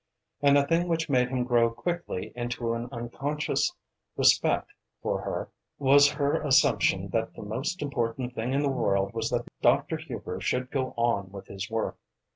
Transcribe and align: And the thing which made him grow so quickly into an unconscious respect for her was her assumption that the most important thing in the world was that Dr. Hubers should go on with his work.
And 0.41 0.57
the 0.57 0.63
thing 0.63 0.87
which 0.87 1.09
made 1.11 1.29
him 1.29 1.43
grow 1.43 1.69
so 1.69 1.75
quickly 1.75 2.33
into 2.35 2.73
an 2.73 2.89
unconscious 2.91 3.71
respect 4.17 4.71
for 5.03 5.21
her 5.21 5.49
was 5.77 6.09
her 6.13 6.41
assumption 6.41 7.09
that 7.09 7.35
the 7.35 7.43
most 7.43 7.83
important 7.83 8.33
thing 8.33 8.51
in 8.51 8.63
the 8.63 8.67
world 8.67 9.13
was 9.13 9.29
that 9.29 9.45
Dr. 9.61 9.97
Hubers 9.97 10.43
should 10.43 10.71
go 10.71 10.95
on 10.97 11.29
with 11.31 11.45
his 11.45 11.69
work. 11.69 11.99